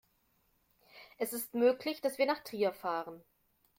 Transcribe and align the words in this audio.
Es 1.19 1.31
ist 1.31 1.53
möglich, 1.53 2.01
dass 2.01 2.17
wir 2.17 2.25
nach 2.25 2.39
Trier 2.43 2.73
fahren 2.73 3.23